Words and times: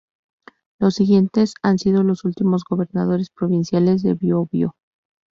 Los 0.79 0.95
siguientes 0.95 1.53
han 1.61 1.77
sido 1.77 2.01
los 2.01 2.25
últimos 2.25 2.63
gobernadores 2.67 3.29
provinciales 3.29 4.01
de 4.01 4.15
Biobío. 4.15 4.75